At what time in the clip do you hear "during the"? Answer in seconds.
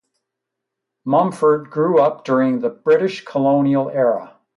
2.25-2.71